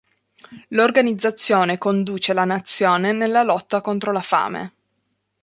L'organizzazione 0.69 1.77
conduce 1.77 2.33
la 2.33 2.43
nazione 2.43 3.11
nella 3.11 3.43
lotta 3.43 3.81
contro 3.81 4.11
la 4.11 4.23
fame. 4.23 4.73